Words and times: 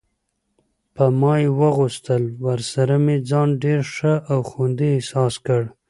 په 0.95 1.05
ما 1.19 1.33
یې 1.41 1.49
واغوستل، 1.59 2.23
ورسره 2.45 2.95
مې 3.03 3.15
ځان 3.29 3.49
ډېر 3.63 3.79
ښه 3.95 4.13
او 4.31 4.39
خوندي 4.49 4.87
احساس 4.95 5.33
کړ. 5.45 5.61